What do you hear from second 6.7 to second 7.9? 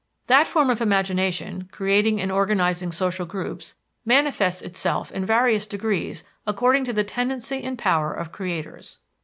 to the tendency and